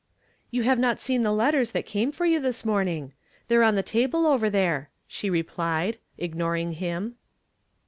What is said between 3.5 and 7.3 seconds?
on the table over there," she replied, ignoring him.